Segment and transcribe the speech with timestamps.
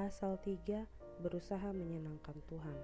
[0.00, 2.78] Pasal 3 berusaha menyenangkan Tuhan.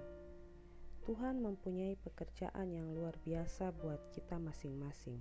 [1.01, 5.17] Tuhan mempunyai pekerjaan yang luar biasa buat kita masing-masing.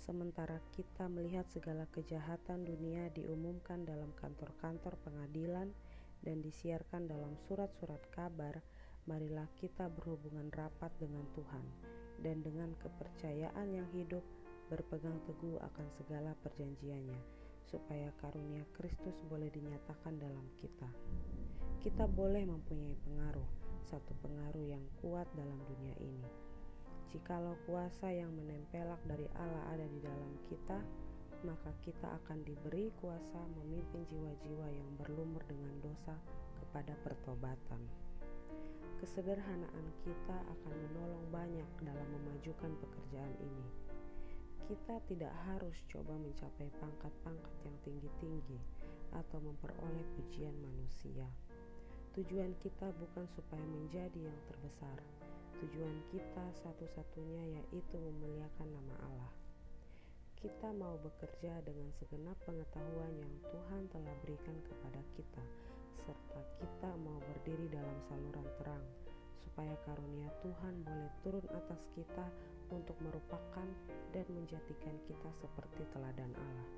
[0.00, 5.68] Sementara kita melihat segala kejahatan dunia diumumkan dalam kantor-kantor pengadilan
[6.24, 8.64] dan disiarkan dalam surat-surat kabar,
[9.04, 11.64] marilah kita berhubungan rapat dengan Tuhan
[12.24, 14.24] dan dengan kepercayaan yang hidup
[14.72, 17.20] berpegang teguh akan segala perjanjiannya,
[17.68, 20.88] supaya karunia Kristus boleh dinyatakan dalam kita
[21.78, 23.46] kita boleh mempunyai pengaruh,
[23.86, 26.26] satu pengaruh yang kuat dalam dunia ini.
[27.08, 30.74] Jikalau kuasa yang menempelak dari Allah ada di dalam kita,
[31.46, 36.18] maka kita akan diberi kuasa memimpin jiwa-jiwa yang berlumur dengan dosa
[36.58, 37.80] kepada pertobatan.
[38.98, 43.87] Kesederhanaan kita akan menolong banyak dalam memajukan pekerjaan ini.
[44.68, 48.60] Kita tidak harus coba mencapai pangkat-pangkat yang tinggi-tinggi
[49.16, 51.24] atau memperoleh pujian manusia.
[52.12, 55.00] Tujuan kita bukan supaya menjadi yang terbesar.
[55.64, 59.32] Tujuan kita satu-satunya yaitu memuliakan nama Allah.
[60.36, 65.44] Kita mau bekerja dengan segenap pengetahuan yang Tuhan telah berikan kepada kita,
[65.96, 68.84] serta kita mau berdiri dalam saluran terang,
[69.58, 72.30] supaya karunia Tuhan boleh turun atas kita
[72.70, 73.66] untuk merupakan
[74.14, 76.70] dan menjadikan kita seperti teladan Allah.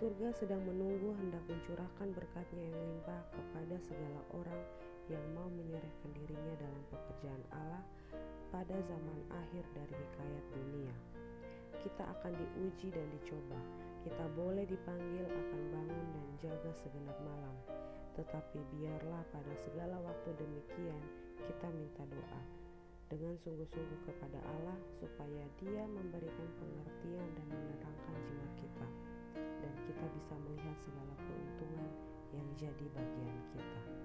[0.00, 4.64] Surga sedang menunggu hendak mencurahkan berkatnya yang limpah kepada segala orang
[5.12, 7.84] yang mau menyerahkan dirinya dalam pekerjaan Allah
[8.48, 10.94] pada zaman akhir dari hikayat dunia.
[11.84, 13.60] Kita akan diuji dan dicoba.
[14.08, 17.56] Kita boleh dipanggil akan bangun dan jaga segenap malam.
[18.16, 22.40] Tetapi biarlah pada segala waktu demikian kita minta doa
[23.08, 28.86] dengan sungguh-sungguh kepada Allah supaya Dia memberikan pengertian dan menerangkan jiwa kita
[29.36, 31.90] dan kita bisa melihat segala keuntungan
[32.36, 33.97] yang jadi bagian kita.